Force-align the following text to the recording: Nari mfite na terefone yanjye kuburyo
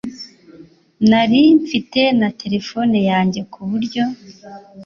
Nari 1.09 1.41
mfite 1.61 2.01
na 2.19 2.29
terefone 2.41 2.97
yanjye 3.09 3.41
kuburyo 3.53 4.03